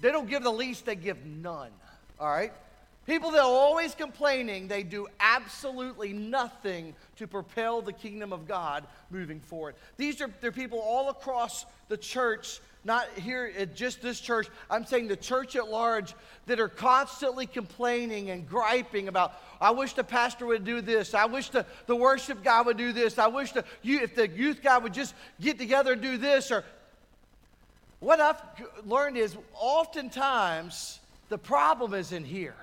[0.01, 1.71] they don't give the least, they give none.
[2.19, 2.53] All right?
[3.07, 8.85] People that are always complaining, they do absolutely nothing to propel the kingdom of God
[9.11, 9.77] moving forward.
[9.97, 14.49] These are they're people all across the church, not here at just this church.
[14.69, 16.15] I'm saying the church at large
[16.47, 21.15] that are constantly complaining and griping about, I wish the pastor would do this.
[21.15, 23.21] I wish the, the worship guy would do this.
[23.21, 26.51] I wish the you if the youth guy would just get together and do this.
[26.51, 26.65] Or
[28.01, 28.43] what I've
[28.85, 32.57] learned is oftentimes the problem is in here.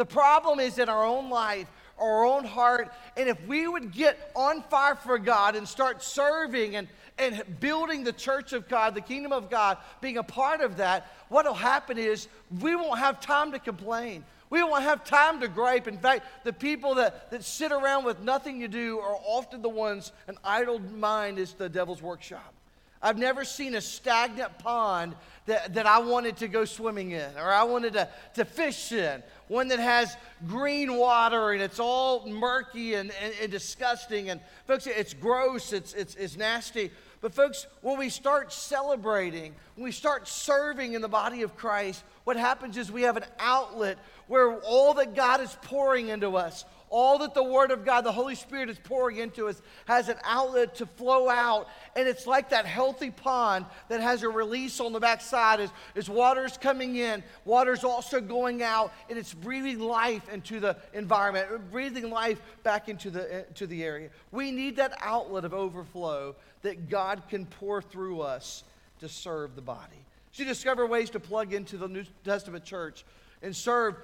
[0.00, 2.90] The problem is in our own life, our own heart.
[3.18, 8.02] And if we would get on fire for God and start serving and, and building
[8.02, 11.52] the church of God, the kingdom of God, being a part of that, what will
[11.52, 12.28] happen is
[12.62, 14.24] we won't have time to complain.
[14.48, 15.86] We won't have time to gripe.
[15.86, 19.68] In fact, the people that, that sit around with nothing to do are often the
[19.68, 22.54] ones, an idle mind is the devil's workshop.
[23.02, 25.14] I've never seen a stagnant pond
[25.46, 29.22] that, that I wanted to go swimming in or I wanted to, to fish in.
[29.48, 34.28] One that has green water and it's all murky and, and, and disgusting.
[34.28, 36.90] And folks, it's gross, it's, it's, it's nasty.
[37.20, 42.02] But, folks, when we start celebrating, when we start serving in the body of Christ,
[42.24, 46.64] what happens is we have an outlet where all that God is pouring into us,
[46.90, 50.16] all that the Word of God, the Holy Spirit is pouring into us, has an
[50.24, 51.68] outlet to flow out.
[51.94, 56.10] And it's like that healthy pond that has a release on the backside as, as
[56.10, 62.10] water's coming in, water's also going out, and it's breathing life into the environment, breathing
[62.10, 64.10] life back into the, eh, into the area.
[64.32, 68.64] We need that outlet of overflow that God can pour through us
[68.98, 70.04] to serve the body.
[70.32, 73.04] So you discover ways to plug into the New Testament church
[73.42, 73.96] and serve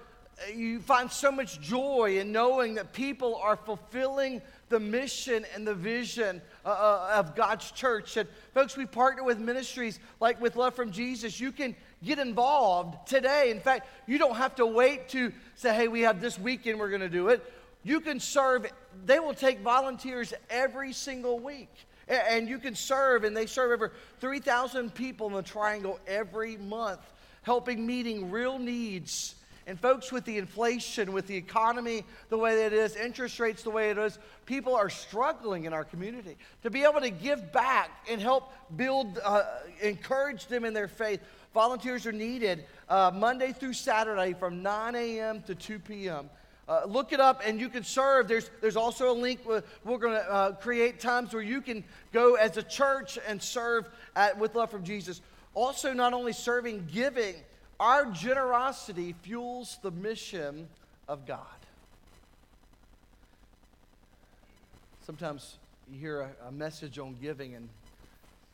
[0.54, 5.74] you find so much joy in knowing that people are fulfilling the mission and the
[5.74, 8.16] vision uh, uh, of God's church.
[8.16, 11.40] And folks, we partner with ministries like with Love from Jesus.
[11.40, 13.50] You can get involved today.
[13.50, 16.90] In fact, you don't have to wait to say, hey, we have this weekend, we're
[16.90, 17.42] going to do it.
[17.82, 18.66] You can serve,
[19.04, 21.70] they will take volunteers every single week.
[22.08, 27.00] And you can serve, and they serve over 3,000 people in the triangle every month,
[27.42, 29.34] helping meeting real needs
[29.68, 33.64] and folks, with the inflation, with the economy the way that it is, interest rates
[33.64, 36.36] the way it is, people are struggling in our community.
[36.62, 39.42] To be able to give back and help build, uh,
[39.82, 41.20] encourage them in their faith,
[41.52, 45.42] volunteers are needed uh, Monday through Saturday from 9 a.m.
[45.42, 46.30] to 2 p.m.
[46.68, 48.28] Uh, look it up and you can serve.
[48.28, 49.40] There's, there's also a link.
[49.44, 49.62] We're
[49.98, 54.38] going to uh, create times where you can go as a church and serve at,
[54.38, 55.22] with Love from Jesus.
[55.54, 57.34] Also, not only serving, giving.
[57.78, 60.68] Our generosity fuels the mission
[61.08, 61.40] of God.
[65.04, 65.56] Sometimes
[65.92, 67.68] you hear a, a message on giving and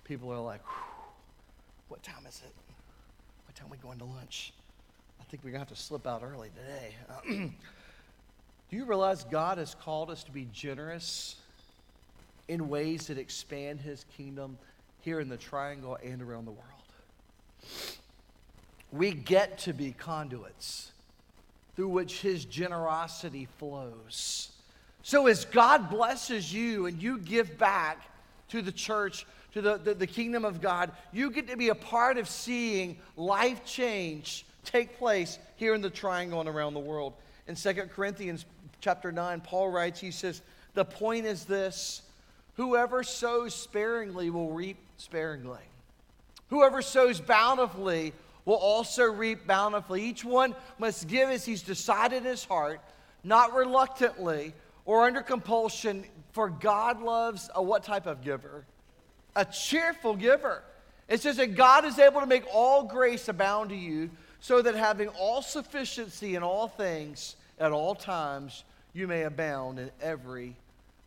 [0.04, 0.60] people are like,
[1.88, 2.52] what time is it?
[3.46, 4.52] What time are we going to lunch?
[5.20, 6.94] I think we're going to have to slip out early today.
[8.70, 11.36] Do you realize God has called us to be generous
[12.48, 14.58] in ways that expand his kingdom
[15.00, 18.01] here in the triangle and around the world?
[18.92, 20.92] We get to be conduits
[21.74, 24.50] through which his generosity flows.
[25.02, 27.98] So, as God blesses you and you give back
[28.50, 31.74] to the church, to the, the, the, kingdom of God, you get to be a
[31.74, 37.14] part of seeing life change take place here in the triangle and around the world.
[37.48, 38.46] In 2 Corinthians
[38.80, 40.42] chapter 9, Paul writes, he says,
[40.74, 42.02] The point is this
[42.56, 45.58] whoever sows sparingly will reap sparingly.
[46.50, 48.12] Whoever sows bountifully
[48.44, 50.02] will also reap bountifully.
[50.02, 52.80] Each one must give as he's decided in his heart,
[53.22, 58.64] not reluctantly or under compulsion, for God loves a what type of giver?
[59.36, 60.62] A cheerful giver.
[61.08, 64.74] It says that God is able to make all grace abound to you, so that
[64.74, 70.56] having all sufficiency in all things at all times, you may abound in every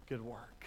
[0.07, 0.65] good work.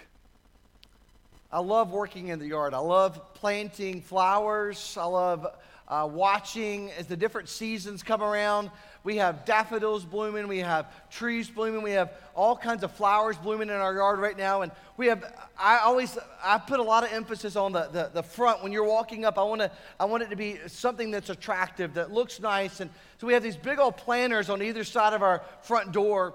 [1.51, 2.75] I love working in the yard.
[2.75, 4.99] I love planting flowers.
[5.01, 5.47] I love
[5.89, 8.71] uh, watching as the different seasons come around.
[9.05, 13.69] We have daffodils blooming, we have trees blooming, we have all kinds of flowers blooming
[13.69, 14.63] in our yard right now.
[14.63, 15.25] And we have,
[15.59, 18.63] I always, I put a lot of emphasis on the, the, the front.
[18.63, 22.13] When you're walking up, I, wanna, I want it to be something that's attractive, that
[22.13, 22.81] looks nice.
[22.81, 26.35] And so we have these big old planters on either side of our front door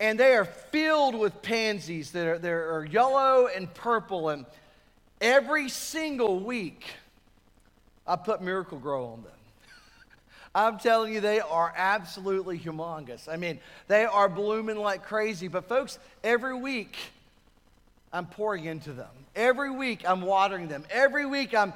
[0.00, 4.30] and they are filled with pansies that are, that are yellow and purple.
[4.30, 4.46] And
[5.20, 6.86] every single week,
[8.10, 9.32] I put Miracle-Gro on them.
[10.52, 13.28] I'm telling you, they are absolutely humongous.
[13.28, 15.46] I mean, they are blooming like crazy.
[15.46, 16.96] But, folks, every week
[18.12, 19.10] I'm pouring into them.
[19.36, 20.84] Every week I'm watering them.
[20.90, 21.72] Every week I'm,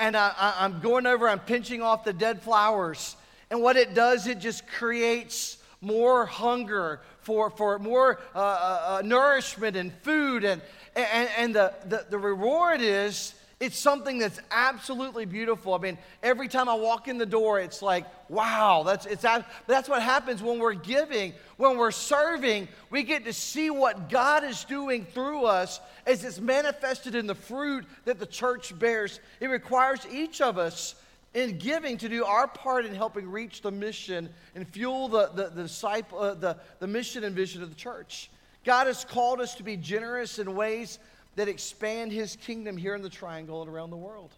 [0.00, 3.14] and I, am going over, I'm pinching off the dead flowers.
[3.52, 9.02] And what it does, it just creates more hunger for, for more uh, uh, uh
[9.04, 10.42] nourishment and food.
[10.42, 10.60] And,
[10.96, 15.72] and, and the, the, the reward is it's something that's absolutely beautiful.
[15.72, 19.24] I mean, every time I walk in the door, it's like, wow, that's, it's,
[19.66, 22.68] that's what happens when we're giving, when we're serving.
[22.90, 27.34] We get to see what God is doing through us as it's manifested in the
[27.34, 29.20] fruit that the church bears.
[29.40, 30.94] It requires each of us
[31.32, 35.48] in giving to do our part in helping reach the mission and fuel the, the,
[35.48, 38.30] the, disciple, uh, the, the mission and vision of the church.
[38.64, 40.98] God has called us to be generous in ways
[41.36, 44.30] that expand his kingdom here in the triangle and around the world.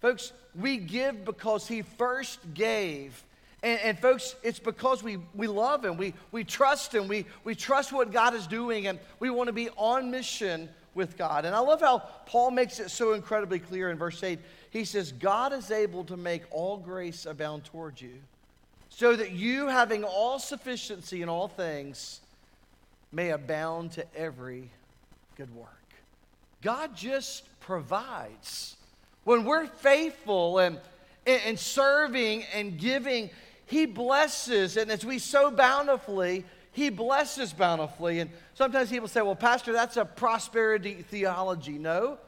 [0.00, 3.22] Folks, we give because he first gave.
[3.62, 5.96] And, and, folks, it's because we, we love him.
[5.96, 7.08] We, we trust him.
[7.08, 8.86] We, we trust what God is doing.
[8.86, 11.44] And we want to be on mission with God.
[11.44, 14.38] And I love how Paul makes it so incredibly clear in verse 8.
[14.70, 18.14] He says, God is able to make all grace abound towards you,
[18.88, 22.20] so that you, having all sufficiency in all things,
[23.12, 24.70] may abound to every
[25.36, 25.85] good work.
[26.66, 28.74] God just provides.
[29.22, 30.80] When we're faithful and,
[31.24, 33.30] and serving and giving,
[33.66, 34.76] He blesses.
[34.76, 38.18] And as we sow bountifully, He blesses bountifully.
[38.18, 41.78] And sometimes people say, well, Pastor, that's a prosperity theology.
[41.78, 42.18] No.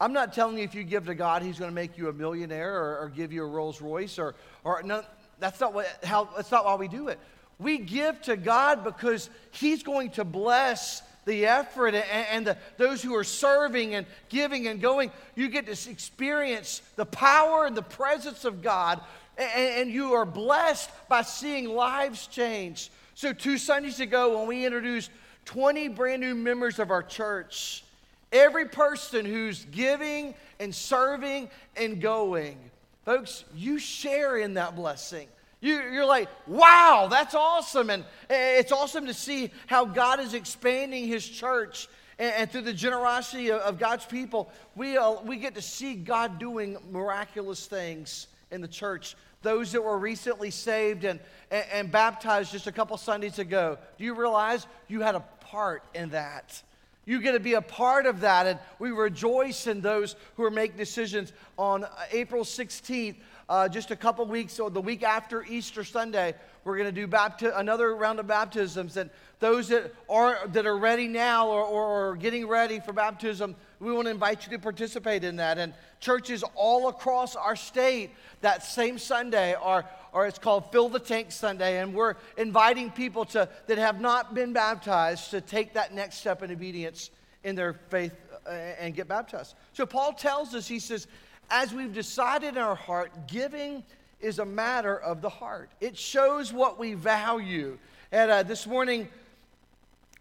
[0.00, 2.14] I'm not telling you if you give to God, He's going to make you a
[2.14, 5.02] millionaire or, or give you a Rolls Royce or, or no,
[5.38, 7.18] that's not, what, how, that's not why we do it.
[7.58, 13.02] We give to God because He's going to bless the effort and, and the, those
[13.02, 15.10] who are serving and giving and going.
[15.34, 19.00] You get to experience the power and the presence of God,
[19.36, 22.90] and, and you are blessed by seeing lives change.
[23.14, 25.10] So, two Sundays ago, when we introduced
[25.46, 27.84] 20 brand new members of our church,
[28.32, 32.58] every person who's giving and serving and going,
[33.04, 35.28] folks, you share in that blessing.
[35.66, 37.90] You, are like, wow, that's awesome.
[37.90, 41.88] And it's awesome to see how God is expanding his church.
[42.20, 46.78] And, through the generosity of, God's people, we, uh, we get to see God doing
[46.90, 49.16] miraculous things in the church.
[49.42, 54.04] Those that were recently saved and, and, and baptized just a couple Sundays ago, do
[54.04, 56.62] you realize you had a part in that?
[57.06, 60.50] You get to be a part of that, and we rejoice in those who are
[60.50, 61.32] making decisions.
[61.58, 63.16] On April 16th,
[63.48, 67.06] uh, just a couple weeks, or the week after Easter Sunday, we're going to do
[67.06, 68.96] bapti- another round of baptisms.
[68.96, 73.54] And those that are, that are ready now or, or, or getting ready for baptism,
[73.78, 75.58] we want to invite you to participate in that.
[75.58, 80.98] And churches all across our state that same Sunday are, or it's called Fill the
[80.98, 85.94] Tank Sunday, and we're inviting people to, that have not been baptized to take that
[85.94, 87.10] next step in obedience
[87.44, 88.14] in their faith
[88.46, 89.54] uh, and get baptized.
[89.72, 91.06] So Paul tells us, he says,
[91.50, 93.84] as we've decided in our heart, giving
[94.20, 95.70] is a matter of the heart.
[95.80, 97.78] It shows what we value.
[98.12, 99.08] And uh, this morning,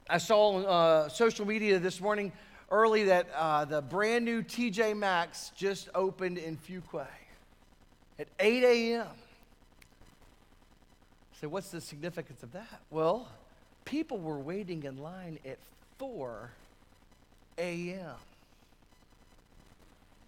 [0.09, 2.31] I saw on uh, social media this morning
[2.69, 7.07] early that uh, the brand new TJ Maxx just opened in Fuquay
[8.19, 9.07] at 8 a.m.
[11.41, 12.81] So, what's the significance of that?
[12.89, 13.27] Well,
[13.83, 15.57] people were waiting in line at
[15.97, 16.49] 4
[17.57, 18.15] a.m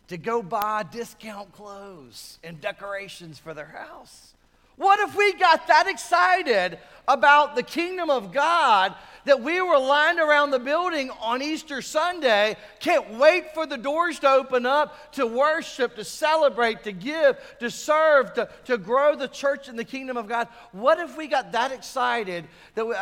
[0.08, 4.34] to go buy discount clothes and decorations for their house.
[4.78, 8.93] What if we got that excited about the kingdom of God
[9.26, 12.56] that we were lined around the building on Easter Sunday?
[12.80, 17.72] Can't wait for the doors to open up to worship, to celebrate, to give, to
[17.72, 20.48] serve, to, to grow the church in the kingdom of God.
[20.74, 22.93] What if we got that excited that we,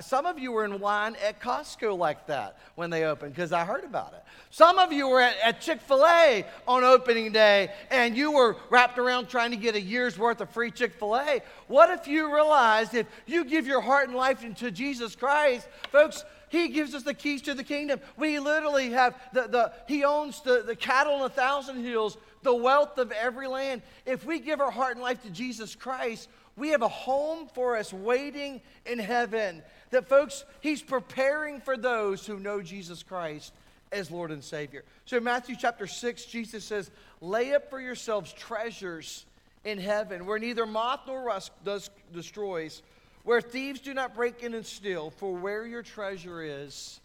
[0.00, 3.34] some of you were in line at Costco like that when they opened?
[3.34, 4.24] Because I heard about it.
[4.52, 8.56] Some of you were at, at Chick fil A on opening day and you were
[8.68, 11.40] wrapped around trying to get a year's worth of free Chick fil A.
[11.68, 16.24] What if you realized if you give your heart and life into Jesus Christ, folks,
[16.48, 18.00] he gives us the keys to the kingdom.
[18.16, 22.54] We literally have the, the he owns the, the cattle on a thousand hills, the
[22.54, 23.82] wealth of every land.
[24.04, 27.76] If we give our heart and life to Jesus Christ, we have a home for
[27.76, 29.62] us waiting in heaven.
[29.90, 33.52] That, folks, He's preparing for those who know Jesus Christ
[33.92, 34.84] as Lord and Savior.
[35.04, 39.24] So in Matthew chapter 6, Jesus says, Lay up for yourselves treasures
[39.64, 42.82] in heaven where neither moth nor rust does, destroys,
[43.24, 45.10] where thieves do not break in and steal.
[45.10, 47.00] For where your treasure is,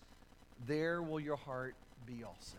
[0.67, 2.57] there will your heart be also.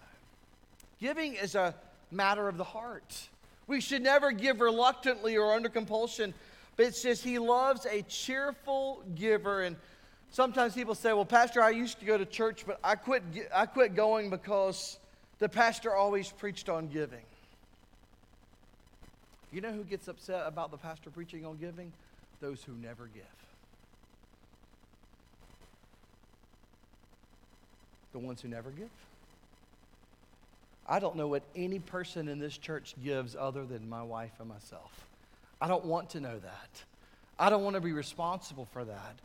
[1.00, 1.74] Giving is a
[2.10, 3.28] matter of the heart.
[3.66, 6.34] We should never give reluctantly or under compulsion,
[6.76, 9.62] but it says he loves a cheerful giver.
[9.62, 9.76] And
[10.30, 13.22] Sometimes people say, well, Pastor, I used to go to church, but I quit,
[13.54, 14.98] I quit going because
[15.38, 17.22] the pastor always preached on giving.
[19.52, 21.92] You know who gets upset about the pastor preaching on giving?
[22.40, 23.24] Those who never give.
[28.12, 28.90] The ones who never give.
[30.88, 34.48] I don't know what any person in this church gives other than my wife and
[34.48, 35.06] myself.
[35.60, 36.82] I don't want to know that.
[37.38, 39.16] I don't want to be responsible for that.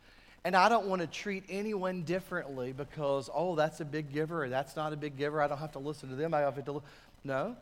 [0.44, 4.50] And I don't want to treat anyone differently because, oh, that's a big giver or
[4.50, 5.42] that's not a big giver.
[5.42, 6.34] I don't have to listen to them.
[6.34, 6.72] I have to.
[6.72, 6.82] Li-.
[7.24, 7.56] No,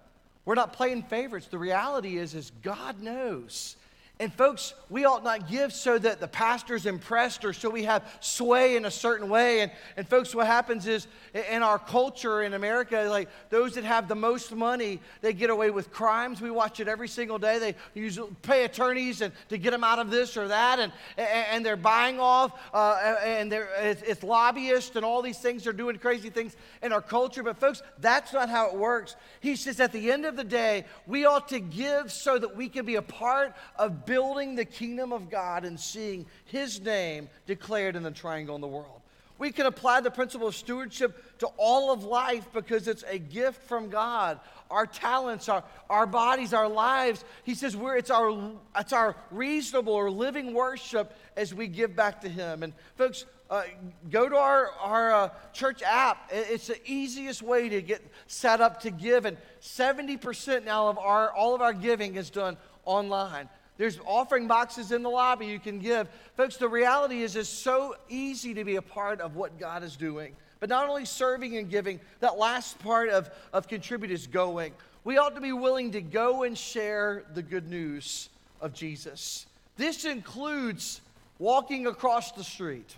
[0.46, 1.48] we're not playing favorites.
[1.48, 3.76] The reality is, is God knows.
[4.22, 8.04] And folks, we ought not give so that the pastor's impressed or so we have
[8.20, 9.62] sway in a certain way.
[9.62, 11.08] And, and folks, what happens is
[11.50, 15.70] in our culture in America, like those that have the most money, they get away
[15.70, 16.42] with crimes.
[16.42, 17.60] We watch it every single day.
[17.60, 21.66] They use pay attorneys and to get them out of this or that, and, and
[21.66, 25.64] they're buying off, uh, and they're, it's, it's lobbyists and all these things.
[25.64, 27.42] They're doing crazy things in our culture.
[27.42, 29.16] But folks, that's not how it works.
[29.40, 32.68] He says at the end of the day, we ought to give so that we
[32.68, 37.96] can be a part of building the kingdom of God and seeing his name declared
[37.96, 39.02] in the triangle in the world.
[39.38, 43.62] We can apply the principle of stewardship to all of life because it's a gift
[43.68, 44.40] from God.
[44.72, 47.24] Our talents, our, our bodies, our lives.
[47.44, 52.22] He says we're, it's, our, it's our reasonable or living worship as we give back
[52.22, 52.64] to Him.
[52.64, 53.62] And folks, uh,
[54.10, 56.32] go to our, our uh, church app.
[56.32, 59.26] It's the easiest way to get set up to give.
[59.26, 63.50] And 70% now of our, all of our giving is done online.
[63.80, 66.10] There's offering boxes in the lobby you can give.
[66.36, 69.96] Folks, the reality is it's so easy to be a part of what God is
[69.96, 70.36] doing.
[70.60, 74.74] But not only serving and giving, that last part of, of contribute is going.
[75.06, 78.28] We ought to be willing to go and share the good news
[78.60, 79.46] of Jesus.
[79.78, 81.00] This includes
[81.40, 82.94] walking across the street.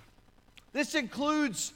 [0.74, 1.74] This includes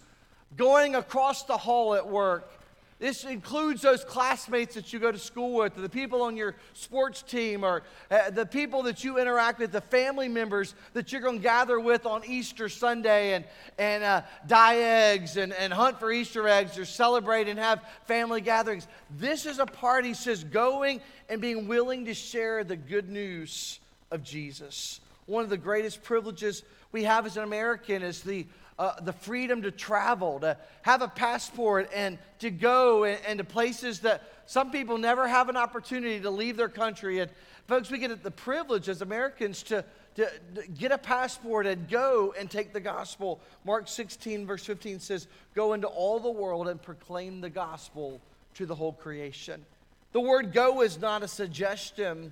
[0.57, 2.51] going across the hall at work
[2.97, 7.21] this includes those classmates that you go to school with, the people on your sports
[7.21, 11.37] team, or uh, the people that you interact with, the family members that you're going
[11.37, 13.43] to gather with on Easter Sunday and,
[13.77, 18.39] and uh, dye eggs and, and hunt for Easter eggs or celebrate and have family
[18.39, 18.87] gatherings.
[19.17, 23.81] This is a part, he says, going and being willing to share the good news
[24.09, 25.01] of Jesus.
[25.25, 28.47] One of the greatest privileges we have as an American is the
[28.77, 33.43] uh, the freedom to travel, to have a passport, and to go and, and to
[33.43, 37.19] places that some people never have an opportunity to leave their country.
[37.19, 37.31] And
[37.67, 42.33] folks, we get the privilege as Americans to, to, to, get a passport and go
[42.37, 43.39] and take the gospel.
[43.63, 48.19] Mark 16, verse 15 says, Go into all the world and proclaim the gospel
[48.55, 49.65] to the whole creation.
[50.11, 52.31] The word go is not a suggestion,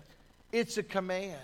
[0.51, 1.39] it's a command.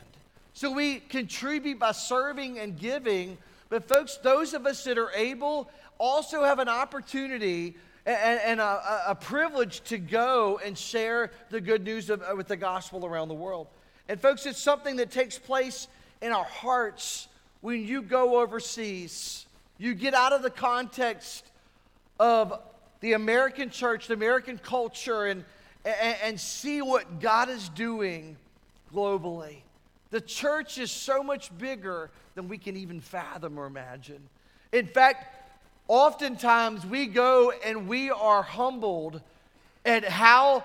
[0.54, 3.38] So we contribute by serving and giving
[3.70, 9.04] but, folks, those of us that are able also have an opportunity and, and a,
[9.10, 13.28] a, privilege to go and share the good news of, uh, with the gospel around
[13.28, 13.68] the world.
[14.08, 15.88] And, folks, it's something that takes place
[16.22, 17.28] in our hearts
[17.62, 19.46] when you go overseas.
[19.78, 21.46] You get out of the context
[22.20, 22.60] of
[23.02, 25.46] the American church, the American culture, and,
[25.86, 28.36] and, and see what God is doing
[28.94, 29.58] globally.
[30.12, 34.22] The church is so much bigger than we can even fathom or imagine.
[34.72, 35.36] In fact,
[35.88, 39.22] oftentimes we go and we are humbled
[39.86, 40.64] at how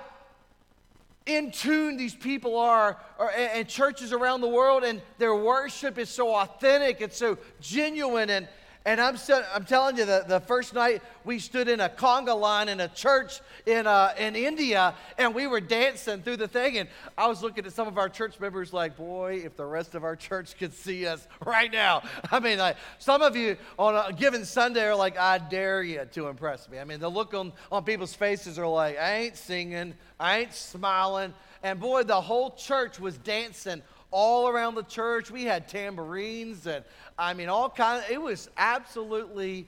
[1.26, 6.11] in tune these people are or, and churches around the world and their worship is
[6.11, 8.47] so authentic it's so genuine and
[8.87, 9.16] and I'm,
[9.55, 12.89] I'm telling you, the, the first night we stood in a conga line in a
[12.89, 16.76] church in, uh, in India, and we were dancing through the thing.
[16.76, 19.95] And I was looking at some of our church members like, boy, if the rest
[19.95, 22.03] of our church could see us right now.
[22.30, 26.07] I mean, like, some of you on a given Sunday are like, I dare you
[26.12, 26.78] to impress me.
[26.78, 30.53] I mean, the look on, on people's faces are like, I ain't singing, I ain't
[30.53, 31.32] smiling.
[31.62, 33.80] And boy, the whole church was dancing
[34.14, 35.28] all around the church.
[35.28, 36.84] We had tambourines and
[37.18, 39.66] I mean, all kind of, it was absolutely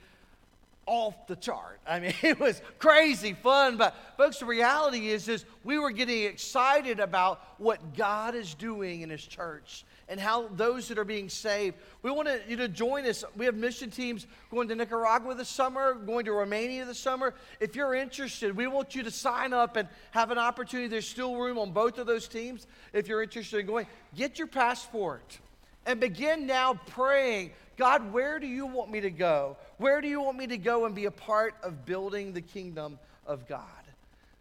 [0.87, 1.81] off the chart.
[1.85, 3.77] I mean, it was crazy fun.
[3.77, 9.01] But folks, the reality is, is we were getting excited about what God is doing
[9.01, 11.77] in His church and how those that are being saved.
[12.03, 13.25] We want you to join us.
[13.37, 17.35] We have mission teams going to Nicaragua this summer, going to Romania this summer.
[17.61, 20.89] If you're interested, we want you to sign up and have an opportunity.
[20.89, 22.67] There's still room on both of those teams.
[22.93, 25.39] If you're interested in going, get your passport
[25.87, 29.57] and begin now praying God, where do you want me to go?
[29.77, 32.99] Where do you want me to go and be a part of building the kingdom
[33.27, 33.63] of God?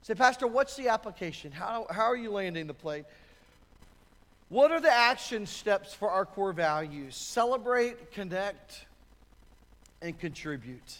[0.03, 1.51] Say, Pastor, what's the application?
[1.51, 3.05] How, how are you landing the plane?
[4.55, 7.17] What are the action steps for our core values?
[7.17, 8.85] Celebrate, connect,
[10.01, 10.95] and contribute.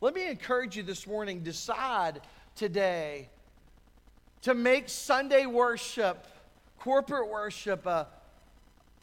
[0.00, 2.22] Let me encourage you this morning decide
[2.56, 3.28] today
[4.40, 6.26] to make Sunday worship,
[6.78, 8.06] corporate worship, a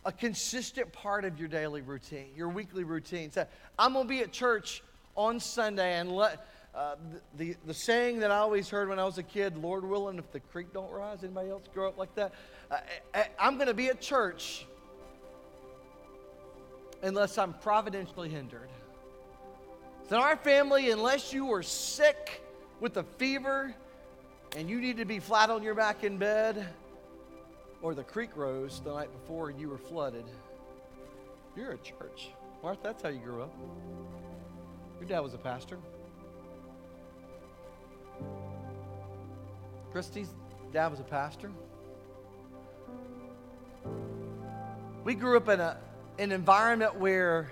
[0.05, 3.29] a consistent part of your daily routine, your weekly routine.
[3.29, 3.45] So uh,
[3.77, 4.81] I'm going to be at church
[5.15, 6.47] on Sunday and let.
[6.77, 6.95] Uh,
[7.37, 10.31] the, the, saying that I always heard when I was a kid, Lord willing, if
[10.31, 12.33] the creek don't rise, anybody else grow up like that?
[12.69, 12.77] Uh,
[13.15, 14.67] I, I'm going to be at church
[17.01, 18.69] unless I'm providentially hindered.
[20.07, 22.43] So in our family, unless you are sick
[22.79, 23.73] with a fever
[24.55, 26.67] and you need to be flat on your back in bed,
[27.81, 30.25] or the creek rose the night before and you were flooded,
[31.55, 32.29] you're a church.
[32.61, 33.53] Martha, that's how you grew up.
[34.99, 35.79] Your dad was a pastor.
[39.91, 40.29] Christy's
[40.73, 41.51] dad was a pastor.
[45.03, 45.77] We grew up in a,
[46.19, 47.51] an environment where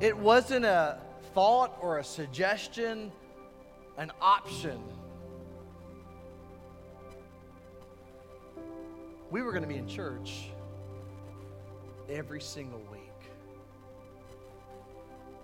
[0.00, 0.98] it wasn't a
[1.32, 3.12] thought or a suggestion,
[3.96, 4.82] an option.
[9.30, 10.50] We were going to be in church
[12.08, 13.00] every single week.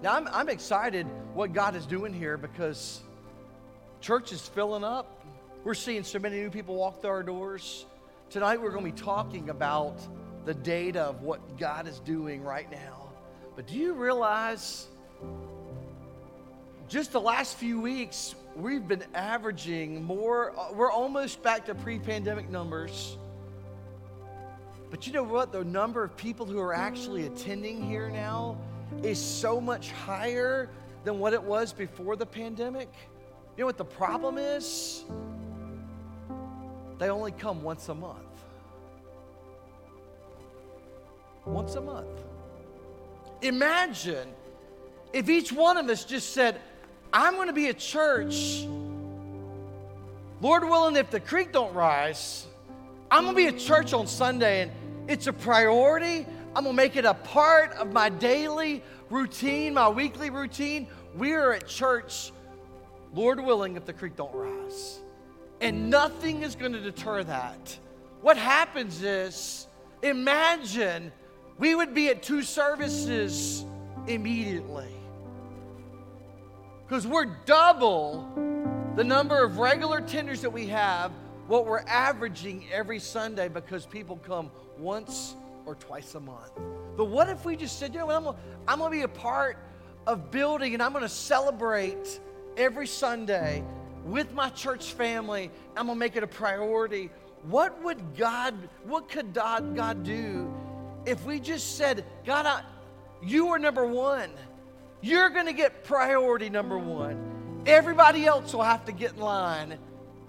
[0.02, 3.00] Now, I'm, I'm excited what God is doing here because
[4.00, 5.19] church is filling up.
[5.62, 7.84] We're seeing so many new people walk through our doors.
[8.30, 9.98] Tonight, we're going to be talking about
[10.46, 13.10] the data of what God is doing right now.
[13.56, 14.86] But do you realize
[16.88, 21.98] just the last few weeks, we've been averaging more, uh, we're almost back to pre
[21.98, 23.18] pandemic numbers.
[24.90, 25.52] But you know what?
[25.52, 28.56] The number of people who are actually attending here now
[29.02, 30.70] is so much higher
[31.04, 32.88] than what it was before the pandemic.
[33.58, 35.04] You know what the problem is?
[37.00, 38.18] They only come once a month.
[41.46, 42.20] Once a month.
[43.40, 44.28] Imagine
[45.14, 46.60] if each one of us just said,
[47.10, 48.66] I'm going to be a church.
[50.42, 52.46] Lord willing, if the creek don't rise,
[53.10, 54.70] I'm going to be a church on Sunday and
[55.08, 56.26] it's a priority.
[56.54, 60.86] I'm going to make it a part of my daily routine, my weekly routine.
[61.16, 62.30] We are at church,
[63.14, 65.00] Lord willing, if the creek don't rise.
[65.60, 67.78] And nothing is going to deter that.
[68.22, 69.66] What happens is,
[70.02, 71.12] imagine
[71.58, 73.64] we would be at two services
[74.06, 74.88] immediately.
[76.86, 78.28] Because we're double
[78.96, 81.12] the number of regular tenders that we have,
[81.46, 85.34] what we're averaging every Sunday because people come once
[85.66, 86.52] or twice a month.
[86.96, 88.36] But what if we just said, you know what, I'm gonna,
[88.66, 89.58] I'm gonna be a part
[90.06, 92.20] of building and I'm gonna celebrate
[92.56, 93.64] every Sunday
[94.04, 95.50] with my church family.
[95.76, 97.10] I'm gonna make it a priority.
[97.42, 100.52] What would God, what could God, God do
[101.06, 102.62] if we just said, God, I,
[103.22, 104.30] you are number one.
[105.00, 107.62] You're going to get priority number one.
[107.66, 109.78] Everybody else will have to get in line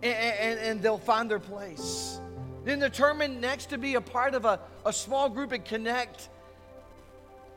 [0.01, 2.19] and, and, and they'll find their place.
[2.63, 6.29] Then determine next to be a part of a, a small group and connect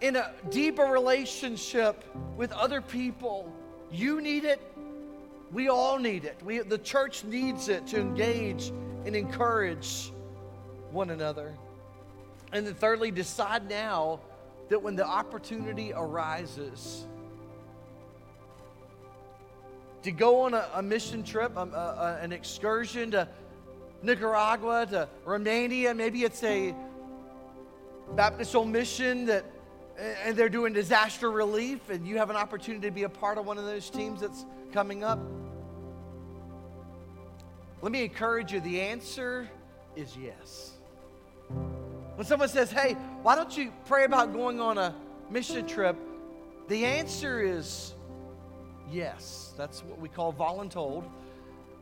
[0.00, 2.04] in a deeper relationship
[2.36, 3.52] with other people.
[3.92, 4.60] You need it.
[5.54, 6.36] We all need it.
[6.44, 8.72] We, the church needs it to engage
[9.06, 10.12] and encourage
[10.90, 11.54] one another.
[12.52, 14.18] And then, thirdly, decide now
[14.68, 17.06] that when the opportunity arises
[20.02, 23.28] to go on a, a mission trip, um, an excursion to
[24.02, 26.74] Nicaragua, to Romania, maybe it's a
[28.16, 29.44] Baptist mission that
[29.96, 33.46] and they're doing disaster relief and you have an opportunity to be a part of
[33.46, 35.20] one of those teams that's coming up
[37.82, 39.48] let me encourage you the answer
[39.96, 40.74] is yes
[42.16, 44.94] when someone says, hey, why don't you pray about going on a
[45.30, 45.96] mission trip?
[46.68, 47.92] The answer is
[48.90, 49.52] yes.
[49.56, 51.04] That's what we call voluntold.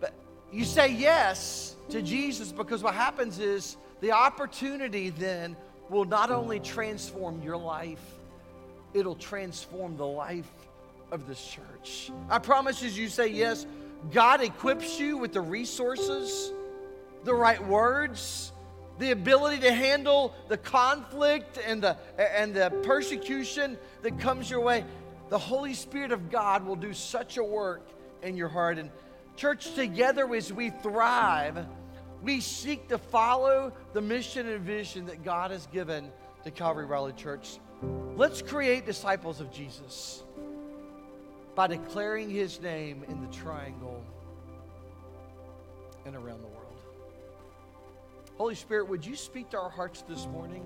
[0.01, 0.15] But
[0.51, 5.55] you say yes to Jesus because what happens is the opportunity then
[5.91, 8.03] will not only transform your life,
[8.95, 10.51] it'll transform the life
[11.11, 12.11] of this church.
[12.31, 13.67] I promise as you say yes,
[14.11, 16.53] God equips you with the resources,
[17.25, 18.53] the right words,
[18.99, 24.85] the ability to handle the conflict and the, and the persecution that comes your way,
[25.29, 27.89] the Holy Spirit of God will do such a work
[28.23, 28.79] in your heart.
[28.79, 28.91] And,
[29.37, 31.67] church, together as we thrive,
[32.23, 36.11] we seek to follow the mission and vision that God has given
[36.45, 37.59] to Calvary Raleigh Church.
[38.15, 40.23] Let's create disciples of Jesus
[41.55, 44.03] by declaring his name in the triangle
[46.07, 46.81] and around the world.
[48.39, 50.65] Holy Spirit, would you speak to our hearts this morning?